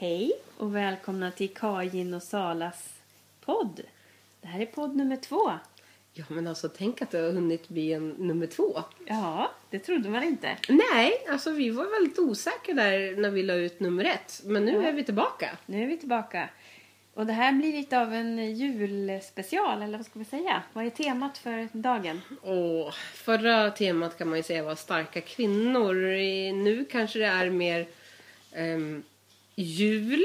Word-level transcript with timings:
Hej 0.00 0.32
och 0.56 0.76
välkomna 0.76 1.30
till 1.30 1.54
Kajin 1.54 2.14
och 2.14 2.22
Salas 2.22 2.94
podd. 3.44 3.80
Det 4.40 4.48
här 4.48 4.60
är 4.60 4.66
podd 4.66 4.96
nummer 4.96 5.16
två. 5.16 5.50
Ja, 6.12 6.24
men 6.28 6.46
alltså 6.46 6.68
tänk 6.68 7.02
att 7.02 7.10
det 7.10 7.18
har 7.18 7.32
hunnit 7.32 7.68
bli 7.68 7.92
en 7.92 8.08
nummer 8.08 8.46
två. 8.46 8.82
Ja, 9.06 9.50
det 9.70 9.78
trodde 9.78 10.08
man 10.08 10.22
inte. 10.24 10.56
Nej, 10.68 11.12
alltså 11.30 11.50
vi 11.50 11.70
var 11.70 12.00
väldigt 12.00 12.18
osäkra 12.18 12.74
där 12.74 13.16
när 13.16 13.30
vi 13.30 13.42
la 13.42 13.54
ut 13.54 13.80
nummer 13.80 14.04
ett. 14.04 14.40
Men 14.44 14.64
nu 14.64 14.72
Ja. 14.72 14.82
är 14.82 14.92
vi 14.92 15.04
tillbaka. 15.04 15.50
Nu 15.66 15.82
är 15.82 15.86
vi 15.86 15.96
tillbaka. 15.98 16.48
Och 17.14 17.26
det 17.26 17.32
här 17.32 17.52
blir 17.52 17.72
lite 17.72 18.00
av 18.00 18.14
en 18.14 18.54
julspecial, 18.56 19.82
eller 19.82 19.98
vad 19.98 20.06
ska 20.06 20.18
vi 20.18 20.24
säga? 20.24 20.62
Vad 20.72 20.86
är 20.86 20.90
temat 20.90 21.38
för 21.38 21.68
dagen? 21.72 22.20
Och 22.42 22.94
förra 23.14 23.70
temat 23.70 24.18
kan 24.18 24.28
man 24.28 24.36
ju 24.38 24.42
säga 24.42 24.62
var 24.62 24.74
starka 24.74 25.20
kvinnor. 25.20 25.94
Nu 26.52 26.84
kanske 26.84 27.18
det 27.18 27.26
är 27.26 27.50
mer 27.50 27.86
ehm, 28.52 29.02
jul, 29.62 30.24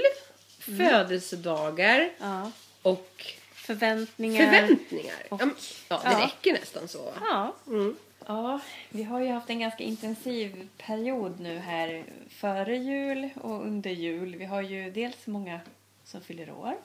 födelsedagar 0.59 2.09
Ja, 2.19 2.51
och 2.81 3.25
förväntningar. 3.53 4.45
förväntningar. 4.45 5.15
Och- 5.29 5.41
ja, 5.89 6.01
det 6.03 6.11
ja. 6.11 6.21
räcker 6.25 6.53
nästan 6.53 6.87
så. 6.87 7.13
Ja. 7.21 7.55
Mm. 7.67 7.95
ja, 8.27 8.59
vi 8.89 9.03
har 9.03 9.19
ju 9.19 9.27
haft 9.31 9.49
en 9.49 9.59
ganska 9.59 9.83
intensiv 9.83 10.67
period 10.77 11.39
nu 11.39 11.57
här 11.57 12.05
före 12.29 12.77
jul 12.77 13.29
och 13.41 13.61
under 13.65 13.89
jul. 13.91 14.35
Vi 14.35 14.45
har 14.45 14.61
ju 14.61 14.91
dels 14.91 15.27
många 15.27 15.59
som 16.03 16.21
fyller 16.21 16.51
år. 16.51 16.77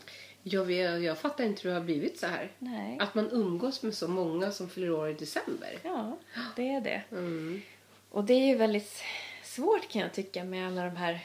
Jag, 0.42 0.65
vet, 0.65 1.03
jag 1.03 1.19
fattar 1.19 1.45
inte 1.45 1.62
hur 1.62 1.70
det 1.70 1.77
har 1.77 1.84
blivit 1.84 2.19
så 2.19 2.27
här. 2.27 2.51
Nej. 2.59 2.97
Att 3.01 3.15
man 3.15 3.30
umgås 3.30 3.83
med 3.83 3.95
så 3.95 4.09
många 4.09 4.53
som 4.53 4.69
fyller 4.70 4.91
år 4.91 5.09
i 5.09 5.15
december. 5.15 5.78
Ja, 5.83 6.19
det 6.56 6.69
är 6.69 6.80
det. 6.80 7.03
Mm. 7.11 7.62
Och 8.11 8.25
det 8.25 8.34
är 8.34 8.47
ju 8.47 8.55
väldigt 8.55 9.03
svårt 9.45 9.89
kan 9.89 10.03
jag 10.03 10.12
tycka 10.12 10.45
med 10.45 10.67
alla 10.67 10.84
de 10.84 10.97
här... 10.97 11.20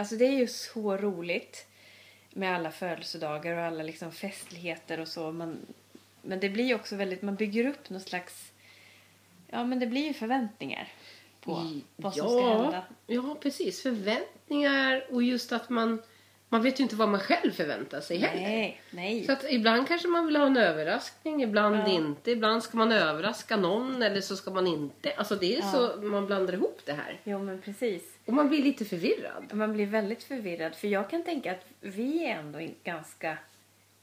Alltså 0.00 0.16
det 0.16 0.24
är 0.26 0.38
ju 0.38 0.46
så 0.46 0.96
roligt 0.96 1.66
med 2.30 2.54
alla 2.54 2.70
födelsedagar 2.70 3.56
och 3.56 3.62
alla 3.64 3.82
liksom 3.82 4.12
festligheter 4.12 5.00
och 5.00 5.08
så. 5.08 5.32
Man, 5.32 5.58
men 6.22 6.40
det 6.40 6.48
blir 6.48 6.74
också 6.74 6.96
väldigt... 6.96 7.22
Man 7.22 7.34
bygger 7.34 7.66
upp 7.66 7.90
någon 7.90 8.00
slags... 8.00 8.52
Ja, 9.46 9.64
men 9.64 9.78
det 9.78 9.86
blir 9.86 10.06
ju 10.06 10.12
förväntningar 10.12 10.88
på 11.40 11.52
I- 11.52 11.84
vad 11.96 12.14
som 12.14 12.28
ska 12.28 12.62
hända. 12.62 12.84
Ja, 13.06 13.36
precis. 13.40 13.82
Förväntningar 13.82 15.06
och 15.10 15.22
just 15.22 15.52
att 15.52 15.68
man... 15.68 16.02
Man 16.52 16.62
vet 16.62 16.80
ju 16.80 16.82
inte 16.82 16.96
vad 16.96 17.08
man 17.08 17.20
själv 17.20 17.50
förväntar 17.52 18.00
sig 18.00 18.18
heller. 18.18 18.42
Nej, 18.42 18.80
nej. 18.90 19.24
Så 19.24 19.32
att 19.32 19.44
ibland 19.50 19.88
kanske 19.88 20.08
man 20.08 20.26
vill 20.26 20.36
ha 20.36 20.46
en 20.46 20.56
överraskning, 20.56 21.42
ibland 21.42 21.76
Ja. 21.76 21.86
inte. 21.88 22.30
Ibland 22.30 22.62
ska 22.62 22.76
man 22.78 22.92
överraska 22.92 23.56
någon 23.56 24.02
eller 24.02 24.20
så 24.20 24.36
ska 24.36 24.50
man 24.50 24.66
inte. 24.66 25.12
Alltså 25.16 25.36
det 25.36 25.56
är 25.56 25.60
Ja. 25.60 25.72
så 25.72 26.02
man 26.02 26.26
blandar 26.26 26.54
ihop 26.54 26.80
det 26.84 26.92
här. 26.92 27.20
Jo, 27.24 27.38
men 27.38 27.60
precis. 27.60 28.02
Och 28.26 28.32
man 28.32 28.48
blir 28.48 28.62
lite 28.62 28.84
förvirrad. 28.84 29.44
Man 29.52 29.72
blir 29.72 29.86
väldigt 29.86 30.22
förvirrad. 30.24 30.74
För 30.74 30.88
jag 30.88 31.10
kan 31.10 31.24
tänka 31.24 31.52
att 31.52 31.64
vi 31.80 32.24
är 32.24 32.38
ändå 32.38 32.58
ganska 32.84 33.38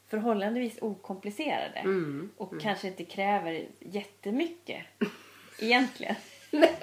förhållandevis 0.09 0.77
okomplicerade. 0.81 1.79
Mm. 1.79 2.29
Och 2.37 2.61
kanske 2.61 2.87
inte 2.87 3.05
kräver 3.05 3.65
jättemycket 3.79 4.81
egentligen. 5.59 6.15
Nej. 6.51 6.79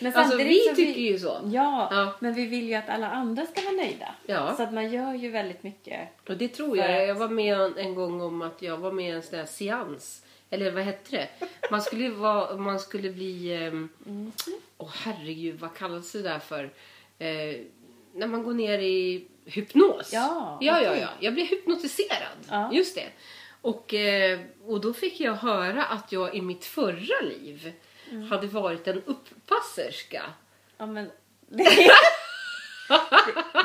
Men 0.00 0.14
Alltså 0.16 0.36
vi 0.36 0.74
tycker 0.76 1.00
ju 1.00 1.18
så. 1.18 1.40
Ja, 1.44 1.88
Ja. 1.92 2.14
men 2.20 2.34
vi 2.34 2.46
vill 2.46 2.68
ju 2.68 2.74
att 2.74 2.88
alla 2.88 3.10
andra 3.10 3.46
ska 3.46 3.60
vara 3.60 3.72
nöjda. 3.74 4.14
Ja. 4.26 4.54
Så 4.56 4.62
att 4.62 4.72
man 4.72 4.92
gör 4.92 5.14
ju 5.14 5.30
väldigt 5.30 5.62
mycket. 5.62 6.08
Och 6.28 6.36
det 6.36 6.48
tror 6.48 6.76
jag. 6.76 7.00
att- 7.02 7.08
Jag 7.08 7.14
var 7.14 7.28
med 7.28 7.78
en 7.78 7.94
gång 7.94 8.20
om 8.20 8.42
att 8.42 8.62
jag 8.62 8.76
var 8.76 8.92
med 8.92 9.08
i 9.08 9.10
en 9.10 9.22
sån 9.22 9.38
där 9.38 9.46
seans. 9.46 10.22
Eller 10.50 10.70
vad 10.70 10.82
hette 10.84 11.16
det? 11.16 11.28
Man 11.70 11.82
skulle, 11.82 12.08
vara, 12.10 12.56
man 12.56 12.80
skulle 12.80 13.10
bli... 13.10 13.54
Ehm, 13.54 13.88
Mm. 14.06 14.32
Åh 14.78 14.90
herregud, 15.04 15.60
vad 15.60 15.74
kallas 15.74 16.12
det 16.12 16.22
där 16.22 16.38
för? 16.38 16.64
Eh, 17.18 17.56
när 18.14 18.26
man 18.26 18.42
går 18.42 18.54
ner 18.54 18.78
i 18.78 19.24
hypnos. 19.44 20.10
Ja, 20.12 20.58
ja, 20.60 20.82
ja, 20.82 20.90
okej. 20.90 21.00
ja. 21.02 21.08
Jag 21.20 21.34
blev 21.34 21.46
hypnotiserad. 21.46 22.38
Ja. 22.50 22.70
Just 22.72 22.94
det. 22.94 23.06
Och, 23.62 23.94
eh, 23.94 24.40
och 24.66 24.80
då 24.80 24.92
fick 24.92 25.20
jag 25.20 25.34
höra 25.34 25.84
att 25.84 26.12
jag 26.12 26.34
i 26.34 26.40
mitt 26.40 26.64
förra 26.64 27.20
liv 27.22 27.72
Mm. 28.10 28.30
hade 28.30 28.46
varit 28.46 28.88
en 28.88 29.02
uppasserska. 29.06 30.22
Ja, 30.78 30.86
men 30.86 31.10
det, 31.48 31.64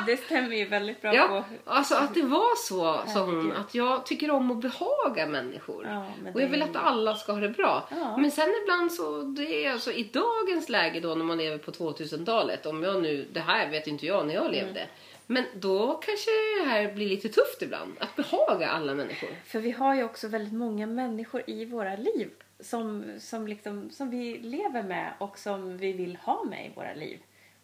det, 0.06 0.16
stämmer 0.16 0.56
ju 0.56 0.64
väldigt 0.64 1.02
bra 1.02 1.14
Ja, 1.14 1.28
på... 1.28 1.70
alltså 1.70 1.94
att 1.94 2.14
det 2.14 2.22
var 2.22 2.56
så, 2.56 2.92
Herregud. 2.92 3.52
att 3.52 3.74
jag 3.74 4.06
tycker 4.06 4.30
om 4.30 4.50
att 4.50 4.60
behaga 4.60 5.26
människor. 5.26 5.86
Ja, 5.86 6.06
och 6.34 6.42
jag 6.42 6.48
vill 6.48 6.62
är 6.62 6.64
att 6.64 6.76
alla 6.76 7.14
ska 7.14 7.32
ha 7.32 7.40
det 7.40 7.48
bra. 7.48 7.88
Ja. 7.90 8.16
Men 8.16 8.30
sen 8.30 8.54
ibland 8.62 8.92
så, 8.92 9.22
det 9.22 9.64
är 9.64 9.72
alltså 9.72 9.92
i 9.92 10.10
dagens 10.12 10.68
läge 10.68 11.00
då 11.00 11.14
när 11.14 11.24
man 11.24 11.38
lever 11.38 11.58
på 11.58 11.70
2000-talet, 11.70 12.66
om 12.66 12.82
jag 12.82 13.02
nu, 13.02 13.26
det 13.32 13.40
här 13.40 13.70
vet 13.70 13.86
inte 13.86 14.06
jag 14.06 14.26
när 14.26 14.34
jag 14.34 14.52
levde. 14.52 14.80
Mm. 14.80 14.90
Men 15.26 15.44
då 15.54 15.94
kanske 15.94 16.30
det 16.60 16.68
här 16.68 16.92
blir 16.92 17.08
lite 17.08 17.28
tufft 17.28 17.62
ibland, 17.62 17.96
att 18.00 18.16
behaga 18.16 18.68
alla 18.68 18.94
människor. 18.94 19.28
För 19.44 19.58
vi 19.58 19.70
har 19.70 19.94
ju 19.94 20.04
också 20.04 20.28
väldigt 20.28 20.54
många 20.54 20.86
människor 20.86 21.42
i 21.46 21.64
våra 21.64 21.96
liv 21.96 22.30
som, 22.60 23.04
som, 23.18 23.46
liksom, 23.48 23.90
som 23.90 24.10
vi 24.10 24.38
lever 24.38 24.82
med 24.82 25.12
och 25.18 25.38
som 25.38 25.76
vi 25.78 25.92
vill 25.92 26.16
ha 26.16 26.44
med 26.44 26.66
i 26.66 26.72
våra 26.74 26.94
liv. 26.94 27.18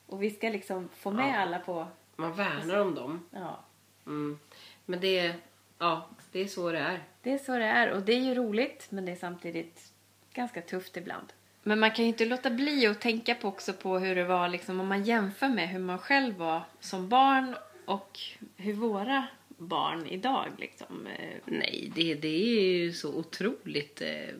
Och 0.06 0.22
vi 0.22 0.30
ska 0.30 0.48
liksom 0.48 0.88
få 0.96 1.10
med 1.10 1.28
Ja. 1.34 1.36
alla 1.36 1.58
på... 1.58 1.86
Man 2.16 2.32
värnar 2.34 2.78
om 2.78 2.94
dem. 2.94 3.26
Ja, 3.30 3.64
Mm. 4.06 4.38
Men 4.84 5.00
det, 5.00 5.34
ja, 5.78 6.08
det 6.32 6.40
är 6.40 6.46
så 6.46 6.72
det 6.72 6.78
är. 6.78 7.00
det 7.22 7.32
är 7.32 7.38
så 7.38 7.52
det 7.58 7.64
är. 7.64 7.90
Och 7.90 8.02
det 8.02 8.12
är 8.12 8.20
ju 8.20 8.34
roligt 8.34 8.86
men 8.90 9.04
det 9.04 9.12
är 9.12 9.16
samtidigt 9.16 9.92
ganska 10.32 10.62
tufft 10.62 10.96
ibland. 10.96 11.32
Men 11.62 11.80
man 11.80 11.90
kan 11.90 12.04
ju 12.04 12.08
inte 12.08 12.24
låta 12.24 12.50
bli 12.50 12.86
att 12.86 13.00
tänka 13.00 13.34
på 13.34 13.48
också 13.48 13.72
på 13.72 13.98
hur 13.98 14.14
det 14.14 14.24
var 14.24 14.48
liksom, 14.48 14.80
om 14.80 14.86
man 14.86 15.04
jämför 15.04 15.48
med 15.48 15.68
hur 15.68 15.78
man 15.78 15.98
själv 15.98 16.34
var 16.36 16.62
som 16.80 17.08
barn 17.08 17.54
och 17.84 18.18
hur 18.56 18.72
våra 18.74 19.26
barn 19.48 20.06
idag 20.06 20.46
liksom. 20.58 21.06
eh, 21.06 21.38
Nej, 21.44 21.92
det, 21.94 22.14
det 22.14 22.28
är 22.28 22.62
ju 22.74 22.92
så 22.92 23.14
otroligt 23.14 24.00
eh, 24.00 24.34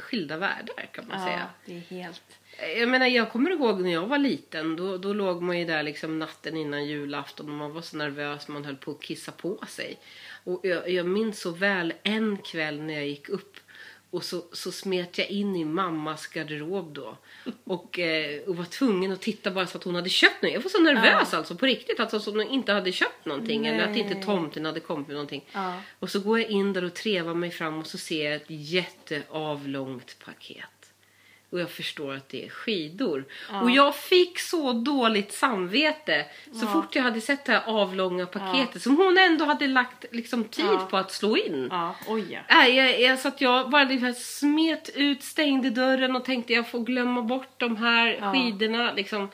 skilda 0.00 0.36
världar 0.36 0.88
kan 0.92 1.08
man 1.08 1.24
säga. 1.24 1.46
det 1.66 1.76
är 1.76 1.80
helt... 1.80 2.22
Jag 2.76 2.88
menar, 2.88 3.06
jag 3.06 3.32
kommer 3.32 3.50
ihåg 3.50 3.80
när 3.80 3.92
jag 3.92 4.06
var 4.06 4.18
liten. 4.18 4.76
Då, 4.76 4.98
då 4.98 5.12
låg 5.12 5.42
man 5.42 5.58
ju 5.58 5.64
där 5.64 5.82
liksom 5.82 6.18
natten 6.18 6.56
innan 6.56 6.86
julafton 6.86 7.48
och 7.48 7.54
man 7.54 7.72
var 7.72 7.82
så 7.82 7.96
nervös 7.96 8.48
man 8.48 8.64
höll 8.64 8.76
på 8.76 8.90
att 8.90 9.02
kissa 9.02 9.32
på 9.32 9.64
sig. 9.68 9.98
Och 10.44 10.60
jag, 10.62 10.90
jag 10.90 11.06
minns 11.06 11.40
så 11.40 11.50
väl 11.50 11.92
en 12.02 12.36
kväll 12.36 12.80
när 12.82 12.94
jag 12.94 13.06
gick 13.06 13.28
upp 13.28 13.56
och 14.10 14.24
så, 14.24 14.42
så 14.52 14.72
smet 14.72 15.18
jag 15.18 15.30
in 15.30 15.56
i 15.56 15.64
mammas 15.64 16.26
garderob 16.26 16.94
då. 16.94 17.16
Och, 17.64 17.98
eh, 17.98 18.42
och 18.42 18.56
var 18.56 18.64
tvungen 18.64 19.12
att 19.12 19.20
titta 19.20 19.50
bara 19.50 19.66
så 19.66 19.78
att 19.78 19.84
hon 19.84 19.94
hade 19.94 20.08
köpt 20.08 20.42
något. 20.42 20.52
Jag 20.52 20.60
var 20.60 20.70
så 20.70 20.80
nervös 20.80 21.34
alltså 21.34 21.54
på 21.54 21.66
riktigt. 21.66 22.00
Alltså 22.00 22.20
som 22.20 22.34
hon 22.34 22.48
inte 22.48 22.72
hade 22.72 22.92
köpt 22.92 23.26
någonting. 23.26 23.66
Eller 23.66 23.90
att 23.90 23.96
inte 23.96 24.14
Nej. 24.14 24.22
tomten 24.22 24.64
hade 24.64 24.80
kommit 24.80 25.06
med 25.06 25.14
någonting. 25.14 25.44
Ja. 25.52 25.80
Och 25.98 26.10
så 26.10 26.20
går 26.20 26.40
jag 26.40 26.50
in 26.50 26.72
där 26.72 26.84
och 26.84 26.94
trevar 26.94 27.34
mig 27.34 27.50
fram 27.50 27.78
och 27.78 27.86
så 27.86 27.98
ser 27.98 28.24
jag 28.24 28.34
ett 28.34 28.46
jätteavlångt 28.48 30.16
paket. 30.24 30.64
Och 31.50 31.60
jag 31.60 31.70
förstår 31.70 32.14
att 32.14 32.28
det 32.28 32.44
är 32.44 32.48
skidor. 32.48 33.24
Ja. 33.52 33.60
Och 33.62 33.70
jag 33.70 33.96
fick 33.96 34.38
så 34.38 34.72
dåligt 34.72 35.32
samvete 35.32 36.24
så 36.52 36.64
Ja. 36.66 36.72
fort 36.72 36.94
jag 36.94 37.02
hade 37.02 37.20
sett 37.20 37.44
det 37.44 37.52
här 37.52 37.62
avlånga 37.66 38.26
paketet 38.26 38.82
som 38.82 38.96
hon 38.96 39.18
ändå 39.18 39.44
hade 39.44 39.66
lagt 39.66 40.04
liksom 40.10 40.44
tid 40.44 40.64
Ja. 40.64 40.86
på 40.90 40.96
att 40.96 41.12
slå 41.12 41.36
in. 41.36 41.68
Ja, 41.70 41.94
oj 42.08 42.24
ja. 42.32 42.40
Nej, 42.48 42.74
jag, 42.76 43.00
jag, 43.00 43.18
så 43.18 43.28
att 43.28 43.40
jag 43.40 43.70
bara 43.70 43.84
liksom 43.84 44.14
smet 44.14 44.90
ut, 44.94 45.22
stängde 45.22 45.70
dörren 45.70 46.16
och 46.16 46.24
tänkte 46.24 46.52
jag 46.52 46.70
får 46.70 46.80
glömma 46.80 47.22
bort 47.22 47.52
de 47.56 47.76
här 47.76 48.18
Ja. 48.20 48.32
skidorna. 48.32 48.92
Liksom. 48.92 49.28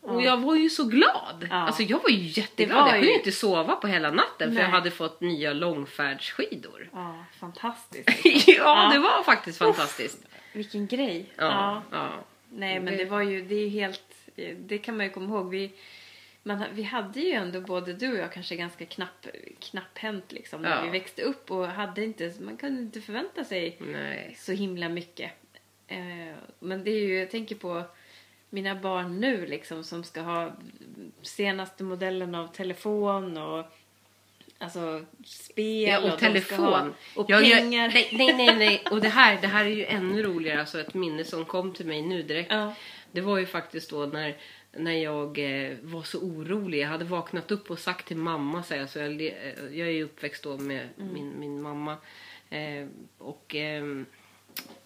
Och 0.00 0.22
jag 0.22 0.36
var 0.36 0.54
ju 0.54 0.70
så 0.70 0.84
glad. 0.84 1.46
Ja. 1.50 1.56
Alltså 1.56 1.82
jag 1.82 2.02
var 2.02 2.10
ju 2.10 2.22
jätteglad. 2.40 2.78
Var 2.78 2.86
Jag 2.86 2.94
kunde 2.94 3.06
ju- 3.06 3.14
inte 3.18 3.32
sova 3.32 3.76
på 3.76 3.86
hela 3.86 4.10
natten 4.10 4.48
för 4.48 4.54
Nej. 4.54 4.62
jag 4.62 4.70
hade 4.70 4.90
fått 4.90 5.20
nya 5.20 5.52
långfärdsskidor. 5.52 6.88
Ja, 6.92 7.24
fantastiskt. 7.40 8.08
ja, 8.24 8.54
Ja. 8.58 8.90
det 8.92 8.98
var 8.98 9.22
faktiskt 9.22 9.58
fantastiskt. 9.58 10.18
Vilken 10.56 10.86
grej. 10.86 11.26
Ja, 11.36 11.82
ja. 11.90 12.12
Nej, 12.50 12.80
men 12.80 12.96
Det- 12.96 13.04
var 13.04 13.22
ju, 13.22 13.42
det 13.42 13.54
är 13.54 13.68
helt, 13.68 14.14
det 14.56 14.78
kan 14.78 14.96
man 14.96 15.06
ju 15.06 15.12
komma 15.12 15.34
ihåg. 15.34 15.50
Vi, 15.50 15.72
man, 16.42 16.64
vi 16.72 16.82
hade 16.82 17.20
ju 17.20 17.30
ändå 17.32 17.60
både 17.60 17.92
du 17.92 18.12
och 18.12 18.18
jag 18.18 18.32
kanske 18.32 18.56
ganska 18.56 18.86
knapp, 18.86 19.26
knapphänt 19.60 20.32
liksom 20.32 20.62
när 20.62 20.70
Ja. 20.70 20.82
vi 20.82 20.90
växte 20.90 21.22
upp 21.22 21.50
och 21.50 21.66
hade 21.68 22.04
inte, 22.04 22.32
man 22.40 22.56
kunde 22.56 22.82
inte 22.82 23.00
förvänta 23.00 23.44
sig 23.44 23.76
Nej. 23.80 24.34
så 24.38 24.52
himla 24.52 24.88
mycket. 24.88 25.30
Eh, 25.88 26.34
men 26.58 26.84
det 26.84 26.90
är 26.90 27.00
ju, 27.06 27.18
jag 27.18 27.30
tänker 27.30 27.54
på 27.54 27.82
mina 28.50 28.74
barn 28.74 29.20
nu 29.20 29.46
liksom 29.46 29.84
som 29.84 30.04
ska 30.04 30.20
ha 30.20 30.52
senaste 31.22 31.84
modellen 31.84 32.34
av 32.34 32.46
telefon 32.46 33.36
och 33.36 33.64
alltså 34.58 35.04
spel 35.24 35.88
Ja, 35.88 35.98
och, 36.00 36.12
och 36.12 36.18
telefon. 36.18 36.64
ha, 36.64 36.88
och 37.14 37.30
Jag 37.30 37.42
pengar. 37.52 37.88
nej, 37.88 38.08
nej, 38.12 38.34
nej, 38.34 38.56
nej. 38.56 38.82
Och 38.90 39.00
det 39.00 39.08
här, 39.08 39.38
det 39.40 39.46
här 39.46 39.64
är 39.64 39.70
ju 39.70 39.84
ännu 39.84 40.22
roligare. 40.22 40.60
Alltså 40.60 40.80
ett 40.80 40.94
minne 40.94 41.24
som 41.24 41.44
kom 41.44 41.72
till 41.72 41.86
mig 41.86 42.02
nu 42.02 42.22
direkt. 42.22 42.52
Ja. 42.52 42.74
Det 43.12 43.20
var 43.20 43.38
ju 43.38 43.46
faktiskt 43.46 43.90
då 43.90 44.06
när, 44.06 44.36
när 44.72 45.02
jag 45.02 45.38
eh, 45.38 45.76
var 45.82 46.02
så 46.02 46.18
orolig. 46.18 46.78
Jag 46.80 46.88
hade 46.88 47.04
vaknat 47.04 47.50
upp 47.50 47.70
och 47.70 47.78
sagt 47.78 48.06
till 48.08 48.16
mamma. 48.16 48.62
Så 48.62 48.74
jag, 48.74 48.90
så 48.90 48.98
jag, 48.98 49.22
eh, 49.22 49.32
jag 49.72 49.88
är 49.88 49.92
ju 49.92 50.04
uppväxt 50.04 50.42
då 50.42 50.56
med 50.58 50.88
min, 50.96 51.40
min 51.40 51.62
mamma. 51.62 51.96
Eh, 52.50 52.86
och 53.18 53.54
ehm, 53.54 54.06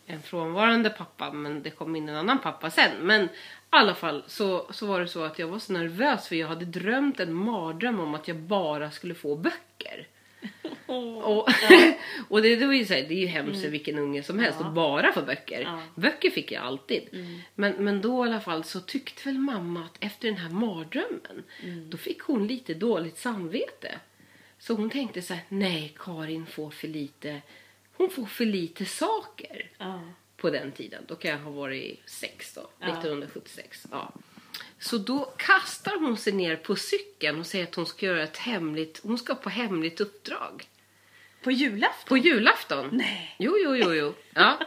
en 0.07 0.23
frånvarande 0.23 0.91
pappa. 0.91 1.33
Men 1.33 1.63
det 1.63 1.71
kom 1.71 1.97
in 1.97 2.09
en 2.09 2.17
annan 2.17 2.39
pappa 2.39 2.71
sen. 2.71 2.91
Men 3.01 3.29
alla 3.71 3.95
fall 3.95 4.23
så, 4.27 4.67
så 4.73 4.87
var 4.87 5.01
det 5.01 5.09
så 5.09 5.23
att 5.23 5.39
jag 5.39 5.49
var 5.49 5.59
så 5.59 5.73
nervös 5.73 6.29
för 6.29 6.37
jag 6.37 6.49
hade 6.49 6.65
drömt 6.65 7.21
en 7.21 7.35
mardröm 7.35 8.01
om 8.01 8.15
att 8.15 8.29
jag 8.29 8.37
bara 8.37 8.91
skulle 8.91 9.15
få 9.15 9.37
böcker. 9.37 10.07
Och, 10.87 11.49
och 12.29 12.43
det, 12.43 12.57
det, 12.57 12.67
var 12.67 12.75
ju 12.75 12.85
så 12.85 12.95
här, 12.95 13.03
det 13.09 13.15
är 13.15 13.19
ju 13.19 13.27
hemskt 13.27 13.63
för 13.63 13.69
vilken 13.69 13.99
unge 13.99 14.23
som 14.23 14.39
helst 14.39 14.59
Ja. 14.61 14.67
att 14.67 14.75
bara 14.75 15.13
få 15.13 15.23
böcker. 15.23 15.61
Ja. 15.61 15.83
Böcker 15.95 16.31
fick 16.31 16.53
jag 16.53 16.63
alltid. 16.65 17.03
Men, 17.55 17.73
men 17.73 18.01
då 18.01 18.27
i 18.27 18.29
alla 18.29 18.41
fall 18.41 18.65
så 18.65 18.81
tyckte 18.81 19.29
väl 19.29 19.39
mamma 19.39 19.85
att 19.85 19.97
efter 20.01 20.29
den 20.29 20.37
här 20.37 20.51
mardrömmen 20.51 21.43
då 21.89 21.97
fick 21.97 22.21
hon 22.21 22.47
lite 22.47 22.75
dåligt 22.75 23.19
samvete. 23.19 23.99
Så 24.59 24.75
hon 24.75 24.91
tänkte 24.91 25.23
så 25.23 25.35
här, 25.35 25.45
nej 25.49 25.95
Karin 25.99 26.47
får 26.47 26.71
för 26.71 26.89
lite, 26.89 27.43
hon 27.97 28.11
får 28.11 28.27
för 28.27 28.45
lite 28.45 28.85
saker 28.85 29.71
Ja. 29.79 30.01
På 30.41 30.51
den 30.51 30.73
tiden. 30.73 31.05
Då 31.09 31.17
kan 31.17 31.31
jag 31.31 31.39
ha 31.39 31.51
varit 31.51 32.03
sex 32.07 32.55
då, 32.55 32.71
Ja. 32.79 32.87
1976. 32.87 33.87
Ja. 33.91 34.13
Så 34.79 34.99
då 34.99 35.25
kastar 35.37 35.97
hon 35.97 36.17
sig 36.17 36.33
ner 36.33 36.57
på 36.57 36.77
cykeln 36.77 37.41
och 37.41 37.47
säger 37.47 37.65
att 37.65 37.75
hon 37.75 37.87
ska 37.87 38.07
göra 38.07 38.23
ett 38.23 38.37
hemligt, 38.37 39.01
hon 39.03 39.19
ska 39.19 39.35
på 39.35 39.51
hemligt 39.51 40.01
uppdrag. 40.01 40.69
På 41.43 41.51
julafton? 41.51 42.09
På 42.09 42.17
julafton. 42.17 42.89
Nej. 42.93 43.37
Jo, 43.39 43.57
jo, 43.65 43.77
jo, 43.77 43.95
jo. 43.95 44.15
Ja. 44.35 44.59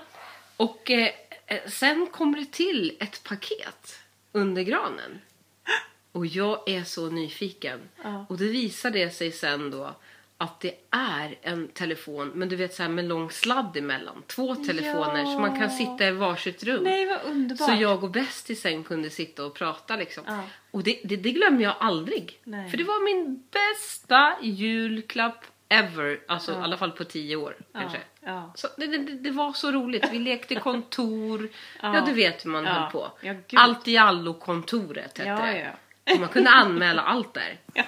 Och 0.58 0.92
eh, 0.92 1.10
eh, 1.46 1.70
sen 1.70 2.08
kommer 2.08 2.38
det 2.40 2.52
till 2.52 2.98
ett 3.00 3.24
paket 3.24 4.00
under 4.32 4.62
granen. 4.62 5.22
Och 6.12 6.26
jag 6.26 6.70
är 6.70 6.84
så 6.84 7.10
nyfiken. 7.10 7.80
Ja. 8.04 8.26
Och 8.30 8.38
det 8.38 8.48
visar 8.48 8.92
det 8.92 9.10
sig 9.10 9.32
sen 9.32 9.72
då 9.72 9.96
att 10.44 10.60
det 10.60 10.74
är 10.92 11.36
en 11.42 11.68
telefon, 11.68 12.32
men 12.36 12.50
du 12.50 12.56
vet 12.56 12.74
så 12.74 12.84
här 12.84 12.90
med 12.90 13.06
lång 13.06 13.32
sladd 13.32 13.78
emellan. 13.78 14.24
Två 14.28 14.56
telefoner 14.56 15.26
så 15.26 15.40
man 15.40 15.52
kan 15.52 15.62
Ja. 15.62 15.70
sitta 15.70 16.08
i 16.08 16.12
varsitt 16.12 16.64
rum. 16.64 16.84
Nej, 16.84 17.06
vad 17.06 17.22
underbart. 17.32 17.70
Så 17.70 17.76
jag 17.82 18.04
och 18.04 18.12
bästisen 18.12 18.84
kunde 18.84 19.10
sitta 19.10 19.46
och 19.46 19.54
prata 19.54 19.96
liksom. 19.96 20.24
Ja. 20.28 20.44
Och 20.72 20.84
det, 20.84 21.00
det, 21.04 21.16
det 21.16 21.32
glömmer 21.32 21.64
jag 21.64 21.76
aldrig. 21.80 22.40
Nej. 22.44 22.70
För 22.70 22.78
det 22.78 22.84
var 22.84 23.06
min 23.06 23.44
bästa 23.52 24.34
julklapp 24.42 25.46
ever. 25.70 26.20
Alltså 26.28 26.52
Ja. 26.52 26.60
i 26.60 26.62
alla 26.62 26.78
fall 26.78 26.92
på 26.92 27.04
tio 27.04 27.36
år 27.36 27.56
ja. 27.72 27.80
kanske. 27.80 27.98
Ja. 28.26 28.52
Så 28.56 28.68
det, 28.78 28.88
det, 28.88 28.98
det 28.98 29.32
var 29.32 29.54
så 29.54 29.72
roligt. 29.72 30.06
Vi 30.12 30.20
lekte 30.20 30.56
kontor. 30.56 31.50
ja. 31.82 31.96
Ja. 31.96 32.04
du 32.06 32.14
vet 32.14 32.46
hur 32.46 32.50
man 32.50 32.64
Ja. 32.66 32.72
höll 32.74 32.92
på. 32.92 33.12
Ja, 33.22 33.34
allt 33.56 33.88
i 33.88 33.98
allo-kontoret 33.98 35.18
hette 35.18 35.30
Ja, 35.30 35.36
det. 35.46 35.60
ja. 36.06 36.16
Man 36.20 36.30
kunde 36.30 36.50
anmäla 36.50 37.02
allt 37.02 37.34
där. 37.34 37.58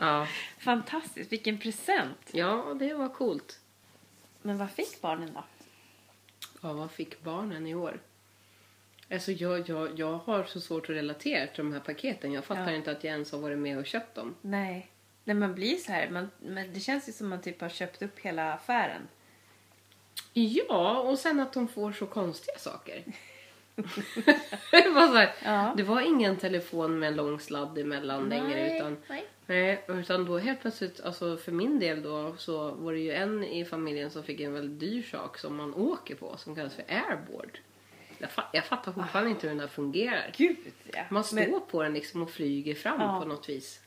ja. 0.00 0.26
Fantastiskt, 0.58 1.32
vilken 1.32 1.58
present. 1.58 2.30
ja, 2.32 2.76
det 2.78 2.94
var 2.94 3.08
coolt. 3.08 3.60
Men 4.42 4.58
vad 4.58 4.70
fick 4.70 5.00
barnen 5.00 5.34
då? 5.34 5.44
Ja, 6.62 6.72
vad 6.72 6.90
fick 6.90 7.22
barnen 7.22 7.66
i 7.66 7.74
år? 7.74 8.00
Alltså 9.10 9.32
jag, 9.32 9.68
jag, 9.68 9.98
jag 9.98 10.18
har 10.18 10.44
så 10.44 10.60
svårt 10.60 10.84
att 10.84 10.96
relatera 10.96 11.46
till 11.46 11.56
de 11.64 11.72
här 11.72 11.80
paketen. 11.80 12.32
Jag 12.32 12.44
fattar 12.44 12.70
Ja. 12.70 12.76
inte 12.76 12.90
att 12.90 13.04
jag 13.04 13.12
ens 13.12 13.32
har 13.32 13.38
varit 13.38 13.58
med 13.58 13.78
och 13.78 13.86
köpt 13.86 14.14
dem. 14.14 14.34
Nej. 14.40 14.90
Nej, 15.24 15.36
man 15.36 15.54
blir 15.54 15.76
så 15.76 15.92
här. 15.92 16.10
Man, 16.10 16.30
men 16.38 16.72
det 16.74 16.80
känns 16.80 17.08
ju 17.08 17.12
som 17.12 17.28
man 17.28 17.42
typ 17.42 17.60
har 17.60 17.68
köpt 17.68 18.02
upp 18.02 18.18
hela 18.18 18.52
affären. 18.52 19.08
Ja, 20.32 20.98
och 21.00 21.18
sen 21.18 21.40
att 21.40 21.52
de 21.52 21.68
får 21.68 21.92
så 21.92 22.06
konstiga 22.06 22.58
saker. 22.58 23.04
det, 24.70 24.88
var 24.88 25.06
så 25.06 25.14
här, 25.14 25.34
Ja. 25.44 25.74
det 25.76 25.82
var 25.82 26.00
ingen 26.00 26.36
telefon 26.36 26.98
med 26.98 27.06
en 27.08 27.16
lång 27.16 27.40
sladd 27.40 27.78
emellan 27.78 28.28
längre. 28.28 28.48
Nej, 28.48 28.76
Utan, 28.76 28.96
nej. 29.08 29.24
nej, 29.46 29.84
utan 29.88 30.24
då 30.24 30.38
helt 30.38 30.60
plötsligt, 30.60 31.00
alltså 31.00 31.36
för 31.36 31.52
min 31.52 31.78
del 31.78 32.02
då, 32.02 32.34
så 32.38 32.70
var 32.70 32.92
det 32.92 32.98
ju 32.98 33.12
en 33.12 33.44
i 33.44 33.64
familjen 33.64 34.10
som 34.10 34.22
fick 34.22 34.40
en 34.40 34.52
väldigt 34.52 34.80
dyr 34.80 35.02
sak 35.02 35.38
som 35.38 35.56
man 35.56 35.74
åker 35.74 36.14
på 36.14 36.36
som 36.36 36.54
kallas 36.54 36.74
för 36.74 36.84
airboard. 36.88 37.58
Jag, 38.18 38.30
fa- 38.30 38.44
jag 38.52 38.64
fattar 38.64 38.92
fortfarande 38.92 39.30
inte 39.30 39.42
hur 39.42 39.48
den 39.48 39.58
där 39.58 39.66
fungerar. 39.66 40.30
Gud, 40.36 40.56
ja. 40.92 41.02
Man 41.10 41.24
står 41.24 41.36
Men, 41.36 41.60
på 41.70 41.82
den 41.82 41.94
liksom 41.94 42.22
och 42.22 42.30
flyger 42.30 42.74
fram 42.74 43.00
Ja. 43.00 43.20
på 43.20 43.28
något 43.28 43.48
vis. 43.48 43.80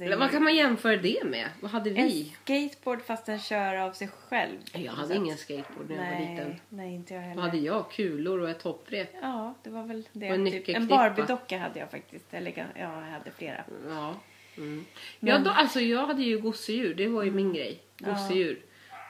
Eller 0.00 0.16
vad 0.16 0.30
kan 0.30 0.44
man 0.44 0.56
jämföra 0.56 0.96
det 0.96 1.24
med? 1.24 1.48
Vad 1.60 1.70
hade 1.70 1.90
En 1.90 1.96
vi? 2.06 2.36
skateboard 2.44 3.02
fast 3.02 3.26
den 3.26 3.38
kör 3.38 3.74
av 3.74 3.92
sig 3.92 4.08
själv. 4.08 4.58
Jag 4.72 4.92
hade 4.92 5.14
ingen 5.14 5.36
skateboard 5.36 5.90
när 5.90 5.96
jag 5.96 6.12
var 6.12 6.20
liten. 6.20 6.48
Nej, 6.48 6.60
nej, 6.68 6.94
inte 6.94 7.14
jag 7.14 7.20
heller. 7.20 7.34
Vad 7.34 7.44
hade 7.44 7.58
jag? 7.58 7.90
Kulor 7.90 8.40
och 8.40 8.50
ett 8.50 8.62
hopprep. 8.62 9.10
Ja, 9.22 9.54
det 9.62 9.70
var 9.70 9.82
väl 9.82 10.08
det. 10.12 10.28
Och 10.28 10.34
en 10.34 10.50
typ. 10.50 10.68
En 10.68 10.86
Barbie-docka 10.88 11.58
hade 11.58 11.78
jag 11.78 11.90
faktiskt. 11.90 12.34
Eller 12.34 12.52
ja, 12.56 12.64
jag 12.80 12.88
hade 12.88 13.30
flera. 13.30 13.64
Ja. 13.88 14.14
Mm. 14.56 14.84
Men- 15.20 15.30
Ja, 15.34 15.38
då, 15.38 15.50
alltså 15.50 15.80
jag 15.80 16.06
hade 16.06 16.22
ju 16.22 16.38
gosedjur. 16.40 16.94
Det 16.94 17.06
var 17.08 17.22
ju 17.22 17.30
min 17.30 17.52
grej. 17.52 17.80
Ja. 17.98 18.08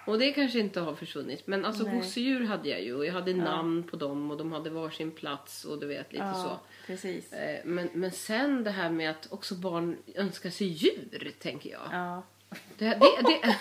Och 0.09 0.19
det 0.19 0.33
kanske 0.33 0.59
inte 0.59 0.81
har 0.81 0.95
försvunnit. 0.95 1.47
Men 1.47 1.65
alltså 1.65 1.85
Nej. 1.85 1.97
gosedjur 1.97 2.47
hade 2.47 2.69
jag 2.69 2.83
ju. 2.83 2.95
Och 2.95 3.07
jag 3.07 3.13
hade 3.13 3.35
namn 3.35 3.83
på 3.83 3.97
dem 3.97 4.31
och 4.31 4.37
de 4.37 4.53
hade 4.53 4.71
varsin 4.71 5.11
plats 5.11 5.65
och 5.65 5.81
du 5.81 5.87
vet 5.87 6.13
lite 6.13 6.25
ja, 6.25 6.35
så. 6.35 6.59
precis. 6.87 7.33
Eh, 7.33 7.61
Men, 7.65 7.89
men 7.93 8.11
sen 8.11 8.65
det 8.65 8.71
här 8.71 8.91
med 8.91 9.11
att 9.11 9.33
också 9.33 9.55
barn 9.55 9.97
önskar 10.15 10.51
sig 10.51 10.67
djur, 10.67 11.33
tänker 11.39 11.71
jag. 11.71 11.81
Ja. 11.93 12.23
Det, 12.79 12.85
det, 12.85 12.97
det, 13.27 13.57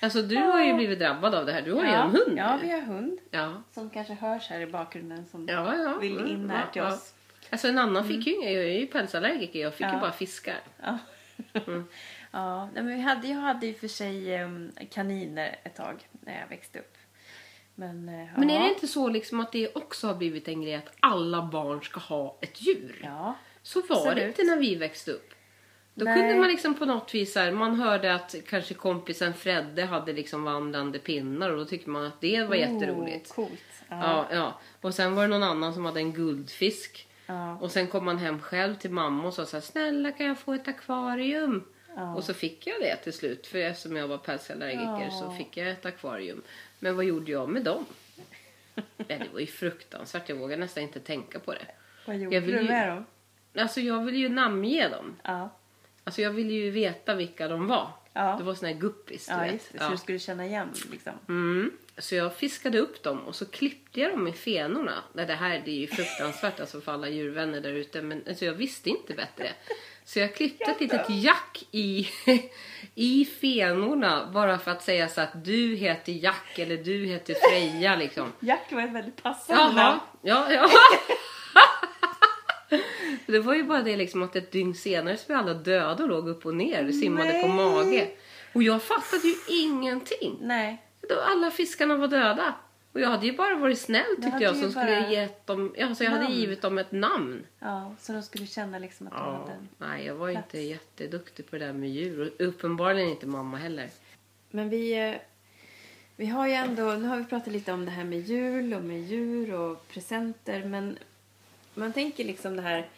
alltså 0.00 0.22
du 0.22 0.36
har 0.36 0.64
ju 0.64 0.74
blivit 0.74 0.98
drabbad 0.98 1.34
av 1.34 1.46
det 1.46 1.52
här. 1.52 1.62
Du 1.62 1.72
har 1.72 1.84
ju 1.84 1.90
ja. 1.90 2.04
en 2.04 2.10
hund 2.10 2.38
Ja, 2.38 2.58
vi 2.62 2.70
har 2.70 2.80
hund. 2.80 3.18
Ja. 3.30 3.62
Som 3.74 3.90
kanske 3.90 4.14
hörs 4.14 4.48
här 4.48 4.60
i 4.60 4.66
bakgrunden 4.66 5.26
som 5.26 5.46
Ja, 5.48 5.76
ja. 5.76 5.98
vill 5.98 6.18
Mm, 6.18 6.30
in 6.30 6.50
här 6.50 6.60
ja, 6.66 6.72
till 6.72 6.82
ja. 6.82 6.94
oss. 6.94 7.14
Alltså 7.50 7.68
en 7.68 7.78
annan 7.78 8.08
fick 8.08 8.26
ju 8.26 8.34
inga, 8.34 8.50
jag 8.50 8.64
är 8.64 8.78
ju 8.80 8.86
pälsallergiker, 8.86 9.60
jag 9.60 9.74
fick 9.74 9.86
ju 9.86 9.92
Ja. 9.92 10.00
bara 10.00 10.12
fiskar. 10.12 10.60
Ja. 10.82 10.98
ja, 12.38 12.64
nej, 12.74 12.82
men 12.82 12.86
vi 12.96 13.00
hade, 13.00 13.28
jag 13.28 13.36
hade 13.40 13.66
i 13.66 13.72
och 13.72 13.76
för 13.76 13.88
sig 13.88 14.34
em, 14.34 14.72
kaniner 14.90 15.56
ett 15.64 15.76
tag 15.76 16.08
när 16.20 16.40
jag 16.40 16.48
växte 16.48 16.78
upp. 16.78 16.94
Men, 17.74 18.08
eh, 18.08 18.26
Men 18.36 18.50
är 18.50 18.54
ja. 18.54 18.62
det 18.62 18.68
inte 18.68 18.86
så 18.86 19.08
liksom 19.08 19.40
att 19.40 19.52
det 19.52 19.76
också 19.76 20.06
har 20.06 20.14
blivit 20.14 20.48
en 20.48 20.62
grej 20.62 20.74
att 20.74 20.92
alla 21.00 21.42
barn 21.42 21.82
ska 21.82 22.00
ha 22.00 22.38
ett 22.40 22.62
djur? 22.62 23.00
Ja, 23.02 23.34
Så 23.62 23.80
var 23.80 23.96
det 23.96 24.10
absolut. 24.10 24.28
inte 24.28 24.42
när 24.42 24.56
vi 24.56 24.74
växte 24.74 25.10
upp. 25.10 25.34
Då 25.94 26.04
Nej. 26.04 26.14
kunde 26.18 26.34
man 26.40 26.48
liksom 26.48 26.74
på 26.74 26.84
något 26.84 27.14
vis 27.14 27.34
här, 27.34 27.52
man 27.52 27.74
hörde 27.80 28.14
att 28.14 28.34
kanske 28.48 28.74
kompisen 28.74 29.34
Fredde 29.34 29.84
hade 29.84 30.12
liksom 30.12 30.44
vandrande 30.44 30.98
pinnar 30.98 31.50
och 31.50 31.58
då 31.58 31.64
tyckte 31.64 31.90
man 31.90 32.04
att 32.04 32.20
det 32.20 32.44
var 32.44 32.54
jätteroligt. 32.54 33.30
Oh, 33.30 33.34
coolt. 33.34 33.84
Ja, 33.88 34.26
ja. 34.30 34.60
Och 34.80 34.94
sen 34.94 35.14
var 35.14 35.22
det 35.22 35.28
någon 35.28 35.42
annan 35.42 35.74
som 35.74 35.84
hade 35.84 36.00
en 36.00 36.12
guldfisk. 36.12 37.08
Ja. 37.26 37.56
Och 37.56 37.70
sen 37.70 37.86
kom 37.86 38.04
man 38.04 38.18
hem 38.18 38.40
själv 38.40 38.74
till 38.74 38.90
mamma 38.90 39.28
och 39.28 39.34
sa 39.34 39.46
så 39.46 39.56
här, 39.56 39.60
snälla 39.62 40.12
kan 40.12 40.26
jag 40.26 40.38
få 40.38 40.52
ett 40.52 40.68
akvarium? 40.68 41.64
Ja. 41.98 42.14
Och 42.14 42.24
så 42.24 42.34
fick 42.34 42.66
jag 42.66 42.80
det 42.80 42.96
till 42.96 43.12
slut, 43.12 43.46
för 43.46 43.58
eftersom 43.58 43.96
jag 43.96 44.08
var 44.08 44.18
pälsallergiker 44.18 45.04
Ja. 45.04 45.10
så 45.10 45.30
fick 45.30 45.56
jag 45.56 45.70
ett 45.70 45.86
akvarium. 45.86 46.42
Men 46.78 46.96
vad 46.96 47.04
gjorde 47.04 47.32
jag 47.32 47.48
med 47.48 47.64
dem? 47.64 47.86
ja, 48.74 48.82
det 49.06 49.26
var 49.32 49.40
ju 49.40 49.46
fruktansvärt, 49.46 50.28
jag 50.28 50.36
vågar 50.36 50.56
nästan 50.56 50.82
inte 50.82 51.00
tänka 51.00 51.38
på 51.38 51.52
det. 51.52 51.66
Vad 52.06 52.16
gjorde 52.16 52.34
Jag 52.36 52.42
vill 52.42 52.54
du 52.54 52.60
ju- 52.62 52.68
med 52.68 52.88
dem? 52.88 53.06
Alltså 53.56 53.80
jag 53.80 54.04
ville 54.04 54.18
ju 54.18 54.28
namnge 54.28 54.88
dem. 54.88 55.16
Ja, 55.22 55.50
Alltså 56.04 56.22
jag 56.22 56.30
ville 56.30 56.52
ju 56.52 56.70
veta 56.70 57.14
vilka 57.14 57.48
de 57.48 57.66
var. 57.66 57.90
Ja. 58.12 58.34
Det 58.38 58.44
var 58.44 58.54
såna 58.54 58.68
här 58.72 58.78
guppis, 58.78 59.26
du 59.26 59.32
ja 59.32 59.40
vet. 59.40 59.52
just 59.52 59.72
det. 59.72 59.78
Så 59.78 59.84
Ja. 59.84 59.90
du 59.90 59.96
skulle 59.96 60.18
känna 60.18 60.46
igen 60.46 60.68
liksom. 60.90 61.12
Mm. 61.28 61.70
Så 61.98 62.14
jag 62.14 62.34
fiskade 62.36 62.78
upp 62.78 63.02
dem 63.02 63.18
och 63.26 63.34
så 63.34 63.46
klippte 63.46 64.00
jag 64.00 64.10
dem 64.12 64.28
i 64.28 64.32
fenorna. 64.32 65.04
Nej, 65.12 65.26
det 65.26 65.34
här 65.34 65.62
det 65.64 65.70
är 65.70 65.74
ju 65.80 65.86
fruktansvärt 65.86 66.60
alltså 66.60 66.80
för 66.80 66.92
alla 66.92 67.08
djurvänner 67.08 67.60
där 67.60 67.72
ute. 67.72 68.02
Men 68.02 68.22
alltså, 68.28 68.44
jag 68.44 68.52
visste 68.52 68.90
inte 68.90 69.14
bättre. 69.14 69.52
Så 70.08 70.18
jag 70.18 70.34
klippte 70.34 70.70
ett 70.70 70.80
litet 70.80 71.10
jack 71.10 71.64
i, 71.70 72.08
i 72.94 73.24
fenorna. 73.24 74.30
Bara 74.34 74.58
för 74.58 74.70
att 74.70 74.82
säga 74.82 75.08
så 75.08 75.20
att 75.20 75.44
du 75.44 75.76
heter 75.76 76.12
Jack 76.12 76.58
eller 76.58 76.76
du 76.76 77.06
heter 77.06 77.34
Freja 77.34 77.96
liksom. 77.96 78.32
Jack 78.40 78.72
var 78.72 78.82
ett 78.82 78.92
väldigt 78.92 79.22
passande 79.22 79.72
namn. 79.72 80.00
ja, 80.22 80.52
ja. 80.52 80.70
Det 83.26 83.38
var 83.38 83.54
ju 83.54 83.64
bara 83.64 83.82
det 83.82 83.96
liksom 83.96 84.22
att 84.22 84.36
ett 84.36 84.52
dygn 84.52 84.74
senare 84.74 85.16
så 85.16 85.32
var 85.32 85.40
alla 85.40 85.54
döda 85.54 86.02
och 86.02 86.08
låg 86.08 86.28
upp 86.28 86.46
och 86.46 86.54
ner 86.54 86.88
och 86.88 86.94
simmade 86.94 87.42
på 87.42 87.48
Nej. 87.48 87.56
mage. 87.56 88.10
Och 88.52 88.62
jag 88.62 88.82
fattade 88.82 89.28
ju 89.28 89.34
ingenting. 89.48 90.38
Nej. 90.40 90.82
Då 91.08 91.20
alla 91.20 91.50
fiskarna 91.50 91.96
var 91.96 92.08
döda. 92.08 92.54
Och 92.98 93.04
jag 93.04 93.08
hade 93.10 93.26
ju 93.26 93.36
bara 93.36 93.54
varit 93.56 93.78
snäll 93.78 94.04
tyckte 94.16 94.30
hade 94.30 94.44
jag 94.44 94.56
som 94.56 94.70
skulle 94.70 95.00
bara 95.00 95.10
gett 95.10 95.46
dem, 95.46 95.74
alltså 95.82 96.04
jag 96.04 96.10
hade 96.10 96.22
namn. 96.22 96.34
givit 96.36 96.62
dem 96.62 96.78
ett 96.78 96.92
namn. 96.92 97.46
Ja, 97.58 97.94
så 98.00 98.12
de 98.12 98.22
skulle 98.22 98.46
känna 98.46 98.78
liksom 98.78 99.06
att 99.06 99.12
de 99.12 99.18
Ja. 99.18 99.32
hade 99.32 99.52
en... 99.52 99.68
Nej, 99.78 100.06
jag 100.06 100.14
var 100.14 100.30
plats. 100.32 100.44
inte 100.54 100.58
jätteduktig 100.60 101.50
på 101.50 101.56
det 101.58 101.66
där 101.66 101.72
med 101.72 101.90
djur. 101.90 102.20
Och 102.38 102.46
uppenbarligen 102.46 103.08
inte 103.08 103.26
mamma 103.26 103.56
heller. 103.56 103.88
Men 104.50 104.68
vi, 104.68 105.08
eh, 105.08 105.14
vi 106.16 106.26
har 106.26 106.46
ju 106.46 106.52
ändå, 106.52 106.82
nu 106.92 107.08
har 107.08 107.16
vi 107.16 107.24
pratat 107.24 107.52
lite 107.52 107.72
om 107.72 107.84
det 107.84 107.90
här 107.90 108.04
med 108.04 108.20
jul 108.20 108.74
och 108.74 108.82
med 108.82 109.00
djur 109.00 109.54
och 109.54 109.88
presenter 109.88 110.64
men 110.64 110.98
man 111.74 111.92
tänker 111.92 112.24
liksom 112.24 112.56
det 112.56 112.62
här, 112.62 112.88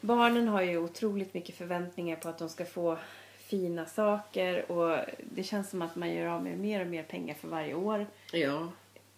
barnen 0.00 0.48
har 0.48 0.62
ju 0.62 0.78
otroligt 0.78 1.34
mycket 1.34 1.56
förväntningar 1.56 2.16
på 2.16 2.28
att 2.28 2.38
de 2.38 2.48
ska 2.48 2.64
få 2.64 2.98
fina 3.38 3.86
saker 3.86 4.72
och 4.72 4.98
det 5.30 5.42
känns 5.42 5.70
som 5.70 5.82
att 5.82 5.96
man 5.96 6.14
gör 6.14 6.26
av 6.26 6.42
med 6.42 6.58
mer 6.58 6.80
och 6.80 6.86
mer 6.86 7.02
pengar 7.02 7.34
för 7.34 7.48
varje 7.48 7.74
år. 7.74 8.06
Ja. 8.32 8.68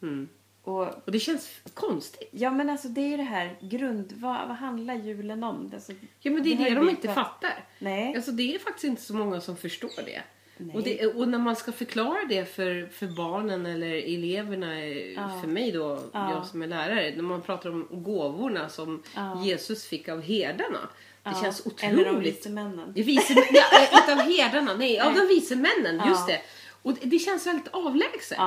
Mm. 0.03 0.29
Och 0.63 0.81
Och 1.07 1.13
det 1.13 1.19
känns 1.21 1.51
konstigt. 1.75 2.29
ja 2.33 2.51
men 2.51 2.71
alltså 2.71 2.89
det 2.89 3.01
är 3.01 3.09
ju 3.09 3.17
det 3.17 3.23
här 3.23 3.59
grund, 3.61 4.13
vad, 4.13 4.49
vad 4.49 4.57
handlar 4.57 4.95
julen 4.95 5.43
om? 5.45 5.71
Alltså, 5.75 5.93
Ja 6.21 6.31
men 6.31 6.43
det 6.43 6.53
är 6.53 6.57
det 6.57 6.69
ju 6.69 6.75
de 6.75 6.89
inte 6.91 7.15
fattar. 7.15 7.65
Nej. 7.79 8.15
Alltså 8.17 8.31
det 8.33 8.55
är 8.55 8.59
faktiskt 8.59 8.85
inte 8.85 9.03
så 9.03 9.15
många 9.15 9.41
som 9.41 9.57
förstår 9.57 9.91
det. 10.05 10.23
Nej. 10.57 10.77
Och, 10.77 10.83
det, 10.83 11.07
och 11.07 11.29
när 11.29 11.39
man 11.39 11.57
ska 11.57 11.73
förklara 11.73 12.19
det 12.29 12.45
för, 12.55 12.87
för 12.93 13.07
barnen 13.07 13.67
eller 13.67 14.15
eleverna, 14.15 14.81
eh, 14.85 15.13
Ja. 15.13 15.39
för 15.41 15.49
mig 15.49 15.73
då, 15.73 16.01
Ja. 16.13 16.31
jag 16.33 16.47
som 16.47 16.63
är 16.63 16.67
lärare, 16.67 17.13
när 17.17 17.23
man 17.23 17.43
pratar 17.43 17.71
om 17.71 17.87
gåvorna 17.91 18.69
som 18.69 19.03
Ja. 19.15 19.43
Jesus 19.45 19.87
fick 19.87 20.09
av 20.09 20.21
herdarna. 20.23 20.89
Det 21.23 21.35
känns 21.43 21.67
Eller 21.81 22.05
de 22.05 22.11
otroligt. 22.11 22.37
vise 22.37 22.51
männen. 22.51 22.93
Det 22.95 23.03
vise, 23.03 23.35
ja, 23.53 23.65
eh, 23.79 23.99
inte 24.01 24.13
av 24.13 24.19
herdarna, 24.19 24.75
nej, 24.75 25.01
av 25.01 25.13
Nej. 25.17 25.21
de 25.29 25.35
vise 25.35 25.57
männen, 25.57 26.09
just 26.09 26.27
det. 26.27 26.41
Och 26.83 26.95
det, 26.95 27.07
det 27.07 27.19
känns 27.19 27.47
väldigt 27.47 27.69
avlägset. 27.69 28.39